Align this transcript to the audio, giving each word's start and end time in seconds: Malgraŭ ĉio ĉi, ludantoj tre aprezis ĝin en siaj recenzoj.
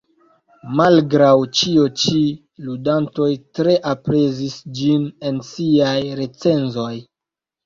Malgraŭ 0.77 1.33
ĉio 1.59 1.83
ĉi, 2.03 2.21
ludantoj 2.69 3.27
tre 3.59 3.77
aprezis 3.93 4.57
ĝin 4.81 5.05
en 5.31 5.39
siaj 5.51 5.95
recenzoj. 6.23 6.91